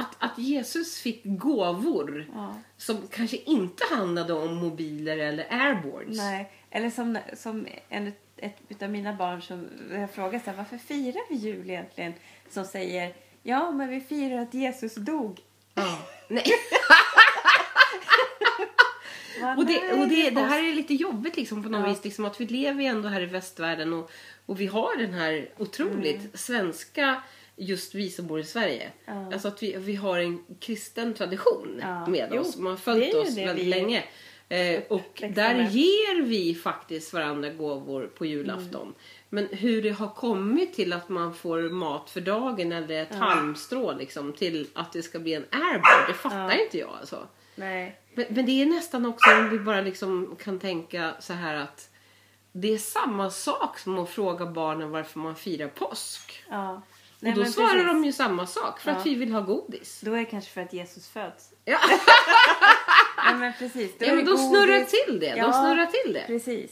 Att, 0.00 0.16
att 0.18 0.38
Jesus 0.38 0.98
fick 1.00 1.20
gåvor 1.24 2.26
Ja. 2.34 2.54
som 2.76 2.96
kanske 3.10 3.36
inte 3.36 3.84
handlade 3.90 4.32
om 4.32 4.54
mobiler 4.54 5.18
eller 5.18 5.46
airboards. 5.50 6.16
Nej, 6.16 6.52
eller 6.70 6.90
som, 6.90 7.18
som 7.36 7.66
en, 7.88 8.12
ett 8.36 8.56
utav 8.68 8.90
mina 8.90 9.12
barn 9.12 9.42
som 9.42 9.68
jag 9.92 10.10
frågar 10.10 10.38
så 10.38 10.50
här, 10.50 10.56
varför 10.56 10.78
firar 10.78 11.28
vi 11.30 11.34
jul 11.36 11.70
egentligen? 11.70 12.12
Som 12.50 12.64
säger, 12.64 13.14
ja 13.42 13.70
men 13.70 13.88
vi 13.88 14.00
firar 14.00 14.42
att 14.42 14.54
Jesus 14.54 14.94
dog. 14.94 15.40
Ja. 15.74 15.98
Nej. 16.28 16.44
Och, 19.56 19.66
det, 19.66 19.92
och 19.92 20.08
det, 20.08 20.30
det 20.30 20.40
är 20.40 20.46
här 20.46 20.64
är 20.70 20.74
lite 20.74 20.94
jobbigt 20.94 21.36
liksom 21.36 21.62
på 21.62 21.68
något 21.68 21.80
Ja. 21.86 21.88
vis. 21.92 22.04
Liksom 22.04 22.24
att 22.24 22.40
vi 22.40 22.46
lever 22.46 22.82
ju 22.82 22.88
ändå 22.88 23.08
här 23.08 23.20
i 23.20 23.26
västvärlden 23.26 23.92
och, 23.92 24.10
och 24.46 24.60
vi 24.60 24.66
har 24.66 24.96
den 24.96 25.12
här 25.14 25.48
otroligt 25.58 26.40
svenska 26.40 27.22
just 27.58 27.94
vi 27.94 28.10
som 28.10 28.26
bor 28.26 28.40
i 28.40 28.44
Sverige. 28.44 28.92
Ja. 29.04 29.32
Alltså 29.32 29.48
att 29.48 29.62
vi, 29.62 29.76
vi 29.76 29.94
har 29.94 30.18
en 30.18 30.44
kristen 30.60 31.14
tradition 31.14 31.78
Ja. 31.82 32.06
med 32.06 32.28
Jo, 32.32 32.40
oss 32.40 32.52
som 32.52 32.66
har 32.66 32.72
det 32.72 32.78
följt 32.78 33.14
oss 33.14 33.36
väldigt 33.38 33.64
vi 33.64 33.70
länge. 33.70 34.04
Eh, 34.48 34.82
och 34.88 35.22
där 35.34 35.54
med. 35.54 35.70
ger 35.72 36.22
vi 36.22 36.54
faktiskt 36.54 37.12
varandra 37.12 37.50
gåvor 37.50 38.06
på 38.06 38.26
julafton. 38.26 38.82
Mm. 38.82 38.94
Men 39.28 39.48
hur 39.58 39.82
det 39.82 39.90
har 39.90 40.08
kommit 40.08 40.74
till 40.74 40.92
att 40.92 41.08
man 41.08 41.34
får 41.34 41.58
mat 41.70 42.10
för 42.10 42.20
dagen 42.20 42.72
eller 42.72 43.02
ett 43.02 43.14
halmstrå 43.14 43.92
liksom, 43.98 44.32
till 44.32 44.68
att 44.74 44.92
det 44.92 45.02
ska 45.02 45.18
bli 45.18 45.34
en 45.34 45.44
airboard, 45.50 46.08
det 46.08 46.14
fattar 46.14 46.50
Ja. 46.56 46.62
inte 46.64 46.78
jag 46.78 46.90
alltså. 47.00 47.28
Nej. 47.54 48.00
Men, 48.14 48.24
men 48.28 48.46
det 48.46 48.62
är 48.62 48.66
nästan 48.66 49.06
också 49.06 49.30
om 49.38 49.50
vi 49.50 49.58
bara 49.58 49.80
liksom 49.80 50.36
kan 50.42 50.58
tänka 50.58 51.14
så 51.20 51.32
här 51.32 51.54
att 51.54 51.90
det 52.52 52.74
är 52.74 52.78
samma 52.78 53.30
sak 53.30 53.78
som 53.78 53.98
att 53.98 54.10
fråga 54.10 54.46
barnen 54.46 54.90
varför 54.90 55.18
man 55.18 55.36
firar 55.36 55.68
påsk. 55.68 56.44
Ja. 56.50 56.82
Nej, 57.20 57.32
och 57.32 57.38
då 57.38 57.44
svarar 57.44 57.68
precis. 57.68 57.86
de 57.86 58.04
ju 58.04 58.12
samma 58.12 58.46
sak, 58.46 58.80
för 58.80 58.90
Ja. 58.90 58.96
att 58.96 59.06
vi 59.06 59.14
vill 59.14 59.32
ha 59.32 59.40
godis. 59.40 60.00
Då 60.04 60.12
är 60.12 60.18
det 60.18 60.24
kanske 60.24 60.50
för 60.50 60.60
att 60.60 60.72
Jesus 60.72 61.08
föds. 61.08 61.50
Ja, 61.64 61.78
Nej 63.24 63.34
men 63.34 63.52
precis. 63.58 63.92
ja 63.98 64.14
men 64.14 64.24
godis. 64.24 64.48
snurrar 64.48 64.84
till 64.84 65.20
det. 65.20 65.30
De 65.32 65.38
Ja. 65.38 65.52
snurrar 65.52 65.86
till 65.86 66.12
det. 66.12 66.24
Precis. 66.26 66.70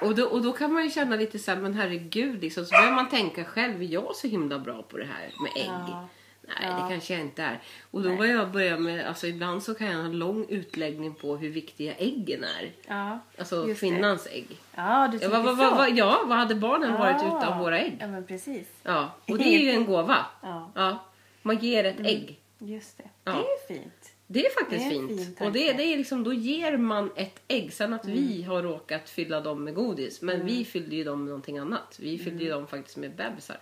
Och 0.00 0.14
då, 0.14 0.24
och 0.26 0.42
då 0.42 0.52
kan 0.52 0.72
man 0.72 0.84
ju 0.84 0.90
känna 0.90 1.16
lite 1.16 1.38
så 1.38 1.50
här, 1.50 1.58
men 1.58 1.74
herregud, 1.74 2.40
liksom, 2.42 2.64
så 2.64 2.70
börjar 2.70 2.92
man 2.92 3.08
tänka 3.08 3.44
själv, 3.44 3.82
är 3.82 3.86
jag 3.86 4.16
så 4.16 4.26
himla 4.28 4.58
bra 4.58 4.82
på 4.82 4.96
det 4.96 5.04
här 5.04 5.30
med 5.42 5.52
ägg? 5.62 5.70
Ja. 5.88 6.08
Nej, 6.46 6.56
Ja. 6.62 6.68
det 6.82 6.90
kanske 6.90 7.14
jag 7.14 7.22
inte 7.22 7.42
är. 7.42 7.60
Och 7.90 8.02
då 8.02 8.14
var 8.16 8.24
jag 8.24 8.50
börjar 8.52 8.78
med, 8.78 9.06
alltså 9.06 9.26
ibland 9.26 9.62
så 9.62 9.74
kan 9.74 9.86
jag 9.86 9.96
ha 9.96 10.04
en 10.04 10.18
lång 10.18 10.46
utläggning 10.48 11.14
på 11.14 11.36
hur 11.36 11.50
viktiga 11.50 11.94
äggen 11.94 12.44
är. 12.44 12.72
Ja. 12.88 13.18
Alltså 13.38 13.64
det. 13.66 13.74
kvinnans 13.74 14.28
ägg. 14.30 14.46
Ja, 14.74 15.08
du 15.12 15.16
Ja 15.16 15.20
tycker 15.20 15.28
vad, 15.28 15.44
så. 15.46 15.54
vad, 15.54 15.76
vad, 15.76 15.90
ja, 15.96 16.22
vad 16.26 16.38
hade 16.38 16.54
barnen 16.54 16.92
varit 16.92 17.22
Ah. 17.22 17.38
utan 17.38 17.58
våra 17.58 17.78
ägg? 17.80 17.96
Ja 18.00 18.06
men 18.06 18.26
precis. 18.26 18.68
Ja, 18.82 19.10
och 19.28 19.38
det 19.38 19.44
är 19.44 19.58
ju 19.60 19.70
en 19.70 19.84
gåva. 19.86 20.26
Ja. 20.42 20.70
Ja, 20.74 20.98
man 21.42 21.58
ger 21.58 21.84
ett 21.84 22.00
ägg. 22.00 22.40
Just 22.58 22.98
det. 22.98 23.04
Ja. 23.24 23.32
Det 23.32 23.38
är 23.74 23.78
fint. 23.80 24.12
Det 24.28 24.46
är 24.46 24.50
faktiskt 24.60 24.80
Det 24.80 24.86
är 24.86 24.90
fint. 24.90 25.08
fin 25.08 25.26
tanke. 25.34 25.44
och 25.44 25.52
det, 25.52 25.72
det 25.72 25.82
är 25.92 25.96
liksom, 25.98 26.24
då 26.24 26.32
ger 26.32 26.76
man 26.76 27.10
ett 27.16 27.40
ägg. 27.48 27.72
Sen 27.72 27.92
att 27.92 28.04
vi 28.04 28.42
har 28.42 28.62
råkat 28.62 29.10
fylla 29.10 29.40
dem 29.40 29.64
med 29.64 29.74
godis. 29.74 30.22
Men 30.22 30.46
vi 30.46 30.64
fyllde 30.64 30.96
ju 30.96 31.04
dem 31.04 31.18
med 31.18 31.28
någonting 31.28 31.58
annat. 31.58 31.98
Vi 32.02 32.18
fyllde 32.18 32.44
ju 32.44 32.50
dem 32.50 32.66
faktiskt 32.66 32.96
med 32.96 33.16
bebisar. 33.16 33.56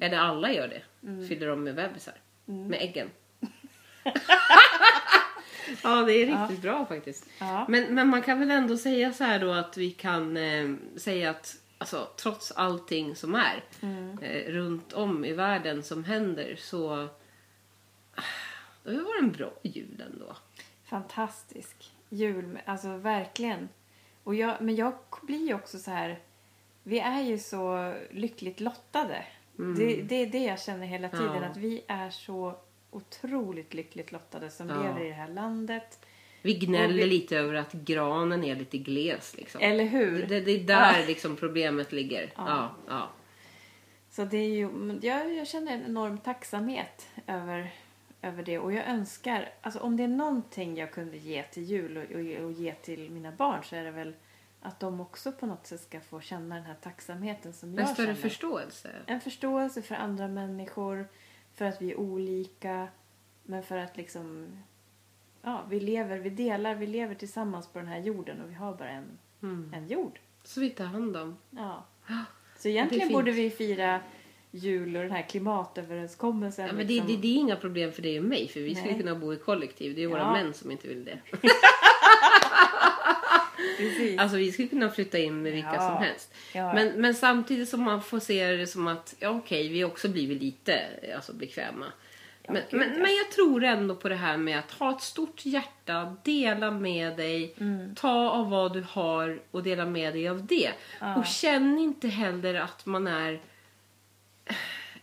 Eller 0.00 0.18
alla 0.18 0.52
gör 0.52 0.68
det. 0.68 0.82
Fyller 1.28 1.46
dem 1.46 1.64
med 1.64 1.74
bebisar. 1.74 2.14
Med 2.52 2.82
äggen. 2.82 3.10
ja, 5.82 6.02
det 6.02 6.12
är 6.12 6.26
riktigt 6.26 6.62
bra 6.62 6.86
faktiskt. 6.86 7.26
Ja. 7.38 7.66
Men, 7.68 7.94
men 7.94 8.08
man 8.08 8.22
kan 8.22 8.38
väl 8.38 8.50
ändå 8.50 8.76
säga 8.76 9.12
så 9.12 9.24
här 9.24 9.40
då 9.40 9.52
att 9.52 9.76
vi 9.76 9.90
kan 9.90 10.36
eh, 10.36 10.70
säga 10.96 11.30
att 11.30 11.56
alltså, 11.78 12.08
trots 12.16 12.52
allting 12.52 13.16
som 13.16 13.34
är 13.34 13.64
eh, 14.22 14.52
runt 14.52 14.92
om 14.92 15.24
i 15.24 15.32
världen 15.32 15.82
som 15.82 16.04
händer 16.04 16.56
så 16.58 17.08
ah, 18.14 18.22
det 18.84 18.90
varit 18.90 19.22
en 19.22 19.32
bra 19.32 19.52
jul 19.62 20.02
ändå. 20.12 20.36
Fantastisk 20.84 21.92
jul. 22.08 22.58
Alltså 22.64 22.96
verkligen. 22.96 23.68
Och 24.24 24.34
jag, 24.34 24.60
men 24.60 24.76
jag 24.76 24.94
blir 25.22 25.46
ju 25.46 25.54
också 25.54 25.78
så 25.78 25.90
här. 25.90 26.18
Vi 26.82 26.98
är 26.98 27.20
ju 27.20 27.38
så 27.38 27.94
lyckligt 28.10 28.60
lottade. 28.60 29.24
Det, 29.56 30.02
det 30.02 30.14
är 30.14 30.26
det 30.26 30.44
jag 30.44 30.60
känner 30.60 30.86
hela 30.86 31.08
tiden. 31.08 31.28
Mm. 31.28 31.42
Ja. 31.42 31.48
Att 31.48 31.56
vi 31.56 31.82
är 31.86 32.10
så 32.10 32.54
otroligt 32.90 33.74
lyckligt 33.74 34.12
lottade 34.12 34.50
som 34.50 34.68
Ja. 34.68 34.82
lever 34.82 35.00
i 35.04 35.08
det 35.08 35.14
här 35.14 35.28
landet. 35.28 36.06
Vi 36.42 36.54
gnäller 36.54 36.94
vi- 36.94 37.06
lite 37.06 37.36
över 37.38 37.54
att 37.54 37.72
granen 37.72 38.44
är 38.44 38.56
lite 38.56 38.78
gles. 38.78 39.36
Liksom. 39.36 39.60
Eller 39.60 39.84
hur? 39.84 40.26
Det, 40.26 40.40
det 40.40 40.50
är 40.50 40.64
där 40.64 41.00
Ja. 41.00 41.06
liksom 41.06 41.36
problemet 41.36 41.92
ligger. 41.92 42.32
Ja. 42.36 42.70
Ja. 42.88 43.08
Så 44.10 44.24
det 44.24 44.36
är 44.36 44.48
ju, 44.48 44.98
jag, 45.02 45.34
jag 45.34 45.46
känner 45.48 45.72
en 45.72 45.84
enorm 45.84 46.18
tacksamhet 46.18 47.08
över, 47.26 47.70
över 48.22 48.42
det. 48.42 48.58
Och 48.58 48.72
jag 48.72 48.86
önskar, 48.88 49.48
alltså 49.60 49.80
om 49.80 49.96
det 49.96 50.02
är 50.02 50.08
någonting 50.08 50.76
jag 50.76 50.92
kunde 50.92 51.16
ge 51.16 51.42
till 51.42 51.62
jul 51.62 51.96
och, 51.96 52.02
och, 52.04 52.44
och 52.46 52.52
ge 52.52 52.72
till 52.74 53.10
mina 53.10 53.32
barn 53.32 53.64
så 53.64 53.76
är 53.76 53.84
det 53.84 53.90
väl 53.90 54.14
att 54.62 54.80
de 54.80 55.00
också 55.00 55.32
på 55.32 55.46
något 55.46 55.66
sätt 55.66 55.80
ska 55.80 56.00
få 56.00 56.20
känna 56.20 56.54
den 56.54 56.64
här 56.64 56.74
tacksamheten 56.82 57.52
som 57.52 57.68
En 57.68 57.76
jag 57.76 57.88
större 57.88 58.06
känner. 58.06 58.20
förståelse. 58.20 58.90
En 59.06 59.20
förståelse 59.20 59.82
för 59.82 59.94
andra 59.94 60.28
människor, 60.28 61.08
för 61.54 61.64
att 61.64 61.82
vi 61.82 61.90
är 61.92 61.96
olika, 62.00 62.88
men 63.42 63.62
för 63.62 63.76
att 63.78 63.96
liksom, 63.96 64.46
ja, 65.42 65.64
vi 65.70 65.80
lever, 65.80 66.18
vi 66.18 66.30
delar, 66.30 66.74
vi 66.74 66.86
lever 66.86 67.14
tillsammans 67.14 67.66
på 67.68 67.78
den 67.78 67.88
här 67.88 67.98
jorden 68.00 68.40
och 68.40 68.50
vi 68.50 68.54
har 68.54 68.74
bara 68.74 68.88
en, 68.90 69.18
Mm. 69.42 69.72
en 69.74 69.88
jord. 69.88 70.18
Så 70.44 70.60
vi 70.60 70.70
tar 70.70 70.84
hand 70.84 71.16
om. 71.16 71.36
Ja. 71.50 71.84
Så 72.58 72.68
egentligen 72.68 73.12
borde 73.12 73.30
vi 73.30 73.50
fira 73.50 74.00
jul 74.50 74.96
och 74.96 75.02
den 75.02 75.12
här 75.12 75.22
klimatöverenskommelsen. 75.22 76.66
Ja, 76.66 76.72
men 76.72 76.86
det, 76.86 76.92
liksom. 76.92 77.06
det, 77.08 77.16
det 77.16 77.28
är 77.28 77.36
inga 77.36 77.56
problem 77.56 77.92
för 77.92 78.02
dig 78.02 78.18
och 78.18 78.24
mig 78.24 78.48
för 78.48 78.60
vi 78.60 78.74
skulle 78.74 78.92
Nej. 78.92 79.00
kunna 79.02 79.14
bo 79.14 79.32
i 79.34 79.36
kollektiv. 79.36 79.94
Det 79.96 80.02
är 80.02 80.06
våra 80.08 80.18
Ja. 80.20 80.32
män 80.32 80.54
som 80.54 80.70
inte 80.70 80.88
vill 80.88 81.04
det. 81.04 81.18
Alltså 84.20 84.36
vi 84.36 84.52
skulle 84.52 84.68
kunna 84.68 84.90
flytta 84.90 85.18
in 85.18 85.42
med 85.42 85.52
vilka 85.52 85.74
Ja. 85.74 85.88
som 85.88 85.96
helst. 86.02 86.34
Ja. 86.54 86.74
Men, 86.74 86.88
men 87.00 87.14
samtidigt 87.14 87.68
som 87.68 87.82
man 87.82 88.02
får 88.02 88.18
se 88.20 88.46
det 88.52 88.66
som 88.66 88.86
att 88.88 89.14
ja, 89.18 89.28
okej, 89.28 89.68
vi 89.68 89.82
har 89.82 89.90
också 89.90 90.08
blivit 90.08 90.42
lite 90.42 90.80
alltså, 91.16 91.32
bekväma. 91.32 91.86
men, 92.48 92.54
gud, 92.70 92.80
men, 92.80 92.88
ja. 92.92 92.98
men 93.02 93.16
jag 93.16 93.30
tror 93.34 93.64
ändå 93.64 93.94
på 93.94 94.08
det 94.08 94.14
här 94.14 94.36
med 94.36 94.58
att 94.58 94.70
ha 94.70 94.96
ett 94.96 95.02
stort 95.02 95.46
hjärta, 95.46 96.16
dela 96.24 96.70
med 96.70 97.16
dig, 97.16 97.54
Mm. 97.60 97.94
ta 97.94 98.30
av 98.30 98.50
vad 98.50 98.72
du 98.72 98.84
har 98.90 99.40
och 99.50 99.62
dela 99.62 99.86
med 99.86 100.14
dig 100.14 100.28
av 100.28 100.46
det. 100.46 100.70
Ja. 101.00 101.16
Och 101.16 101.26
känn 101.26 101.78
inte 101.78 102.08
heller 102.08 102.54
att 102.54 102.86
man 102.86 103.06
är... 103.06 103.40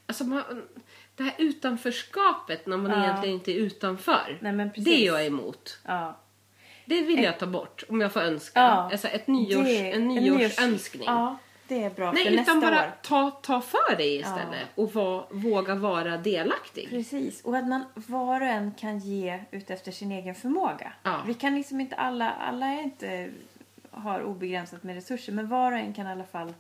Alltså 0.06 0.24
man, 0.24 0.44
det 1.16 1.24
här 1.24 1.34
utanförskapet 1.38 2.66
när 2.66 2.78
man 2.78 2.92
Ja. 2.92 3.04
egentligen 3.04 3.36
inte 3.36 3.52
är 3.52 3.56
utanför. 3.56 4.38
Nej, 4.42 4.54
men 4.54 4.72
det 4.76 4.90
är 4.90 5.06
jag 5.06 5.26
emot. 5.26 5.80
ja. 5.86 6.18
Det 6.90 7.02
vill 7.02 7.24
jag 7.24 7.40
ta 7.40 7.46
bort 7.48 7.84
om 7.90 8.02
jag 8.02 8.12
får 8.14 8.20
önska. 8.22 8.60
Ja. 8.60 8.90
Alltså 8.92 9.08
ett 9.08 9.28
nyårs, 9.28 9.66
Det- 9.66 9.92
en 9.92 10.12
nyårs- 10.12 10.38
nyårsönskning. 10.40 11.04
Ja, 11.06 11.38
det 11.68 11.84
är 11.84 11.90
bra 11.90 12.12
Nej, 12.12 12.24
för 12.26 12.32
utan 12.32 12.46
nästa 12.60 12.72
bara 12.72 12.86
år. 12.86 12.92
ta, 13.02 13.32
ta 13.32 13.62
för 13.62 13.96
dig 13.98 14.16
istället 14.20 14.68
och 14.76 14.94
var, 14.94 15.28
våga 15.32 15.76
vara 15.76 16.18
delaktig. 16.18 16.90
Precis. 16.90 17.42
Och 17.44 17.58
att 17.58 17.68
man 17.68 17.84
var 17.94 18.42
och 18.42 18.48
en 18.48 18.72
kan 18.72 19.00
ge 19.00 19.40
ut 19.52 19.70
efter 19.70 19.92
sin 19.92 20.12
egen 20.12 20.36
förmåga. 20.36 20.94
Ja. 21.04 21.22
Vi 21.28 21.34
kan 21.34 21.56
liksom 21.56 21.82
inte 21.82 21.96
alla, 21.96 22.32
alla 22.32 22.66
är 22.66 22.84
inte, 22.84 23.30
har 23.92 24.24
obegränsat 24.24 24.84
med 24.84 24.96
resurser, 24.96 25.34
men 25.34 25.48
var 25.48 25.72
och 25.72 25.78
en 25.78 25.94
kan 25.94 26.08
i 26.08 26.12
alla 26.12 26.24
fall 26.24 26.54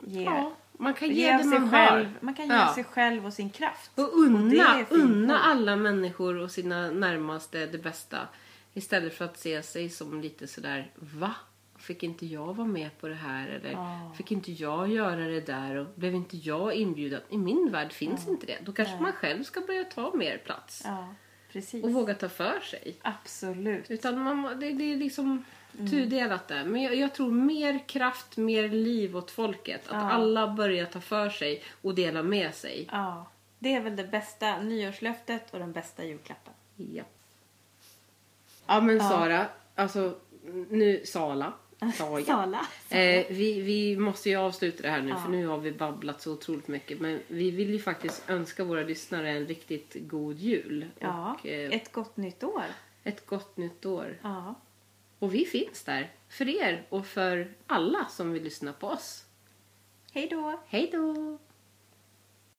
ge, 0.00 0.22
Ja, 0.24 0.52
man 0.72 0.94
kan 0.94 1.08
ge, 1.08 1.14
ge 1.14 1.32
det 1.32 1.38
sig 1.44 1.58
man 1.58 1.70
själv. 1.70 2.04
har. 2.06 2.12
Man 2.20 2.34
kan 2.34 2.46
ge 2.46 2.54
Ja. 2.54 2.72
sig 2.74 2.84
själv 2.84 3.26
och 3.26 3.32
sin 3.32 3.50
kraft. 3.50 3.90
Och 3.98 4.12
unna, 4.18 4.74
fint 4.74 4.90
unna 4.92 5.38
alla 5.38 5.76
människor 5.76 6.38
och 6.40 6.50
sina 6.50 6.90
närmaste 6.90 7.66
det 7.66 7.78
bästa. 7.78 8.18
Istället 8.76 9.14
för 9.14 9.24
att 9.24 9.38
se 9.38 9.62
sig 9.62 9.88
som 9.88 10.20
lite 10.20 10.46
sådär, 10.46 10.90
va? 10.94 11.34
Fick 11.78 12.02
inte 12.02 12.26
jag 12.26 12.54
vara 12.56 12.66
med 12.68 12.98
på 13.00 13.08
det 13.08 13.14
här? 13.14 13.48
Eller 13.48 13.70
Ja. 13.72 14.12
fick 14.16 14.32
inte 14.32 14.52
jag 14.52 14.88
göra 14.88 15.16
det 15.28 15.40
där? 15.40 15.74
Och 15.76 15.86
blev 15.94 16.14
inte 16.14 16.36
jag 16.36 16.74
inbjuden? 16.74 17.20
I 17.30 17.38
min 17.38 17.70
värld 17.72 17.92
finns 17.92 18.28
inte 18.28 18.46
det. 18.46 18.58
Då 18.64 18.72
kanske 18.72 18.94
Nej. 18.94 19.02
man 19.02 19.12
själv 19.12 19.42
ska 19.42 19.60
börja 19.60 19.84
ta 19.84 20.12
mer 20.14 20.38
plats. 20.38 20.82
Ja, 20.84 21.14
precis. 21.52 21.84
Och 21.84 21.92
våga 21.92 22.14
ta 22.14 22.28
för 22.28 22.60
sig. 22.60 22.96
Absolut. 23.02 23.90
Utan 23.90 24.18
man, 24.20 24.60
det, 24.60 24.72
det 24.72 24.92
är 24.92 24.96
liksom 24.96 25.44
Mm. 25.78 25.90
tudelat 25.90 26.48
där. 26.48 26.64
Men 26.64 26.82
jag, 26.82 26.94
jag 26.94 27.14
tror 27.14 27.30
mer 27.32 27.88
kraft, 27.88 28.36
mer 28.36 28.68
liv 28.68 29.16
åt 29.16 29.30
folket. 29.30 29.88
Att 29.88 29.92
Ja. 29.94 30.10
alla 30.10 30.48
börjar 30.54 30.86
ta 30.86 31.00
för 31.00 31.30
sig 31.30 31.62
och 31.82 31.94
dela 31.94 32.22
med 32.22 32.54
sig. 32.54 32.88
Ja, 32.92 33.30
det 33.58 33.74
är 33.74 33.80
väl 33.80 33.96
det 33.96 34.04
bästa 34.04 34.58
nyårslöftet 34.62 35.52
och 35.54 35.58
den 35.58 35.72
bästa 35.72 36.04
julklappen. 36.04 36.52
Ja. 36.76 37.02
Ja 38.66 38.80
men 38.80 38.96
Ja. 38.96 39.08
Sara, 39.08 39.46
alltså 39.74 40.14
nu 40.70 41.02
Sala. 41.04 41.52
Sa 41.94 42.18
jag. 42.18 42.22
Sala. 42.26 42.66
Eh, 42.90 43.26
vi, 43.30 43.60
vi 43.60 43.96
måste 43.96 44.28
ju 44.30 44.36
avsluta 44.36 44.82
det 44.82 44.88
här 44.90 45.02
nu 45.02 45.08
Ja. 45.08 45.16
för 45.16 45.28
nu 45.30 45.46
har 45.46 45.58
vi 45.58 45.72
babblat 45.72 46.20
så 46.22 46.32
otroligt 46.32 46.68
mycket. 46.68 47.00
Men 47.00 47.20
vi 47.28 47.50
vill 47.50 47.70
ju 47.70 47.78
faktiskt 47.78 48.30
önska 48.30 48.64
våra 48.64 48.82
lyssnare 48.82 49.30
en 49.30 49.46
riktigt 49.46 49.96
god 50.00 50.38
jul. 50.38 50.86
Ja, 50.98 51.36
Och 51.40 51.46
eh, 51.46 51.70
ett 51.70 51.92
gott 51.92 52.16
nytt 52.16 52.44
år. 52.44 52.64
ett 53.04 53.26
gott 53.26 53.56
nytt 53.56 53.86
år. 53.86 54.18
Ja. 54.22 54.54
Och 55.18 55.34
vi 55.34 55.44
finns 55.44 55.82
där 55.84 56.10
för 56.28 56.48
er 56.48 56.86
och 56.88 57.06
för 57.06 57.52
alla 57.66 58.04
som 58.10 58.32
vill 58.32 58.42
lyssna 58.42 58.72
på 58.72 58.86
oss. 58.88 59.24
Hej 60.12 60.28
då! 60.30 60.60
Hej 60.66 60.88
då! 60.92 61.38